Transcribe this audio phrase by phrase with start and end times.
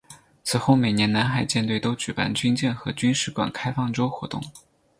[0.43, 4.41] 此后每年南海舰队都举办军舰和军史馆开放周活动。